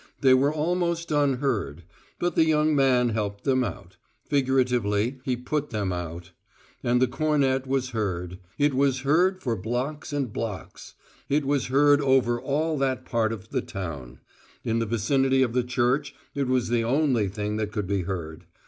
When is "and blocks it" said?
10.11-11.45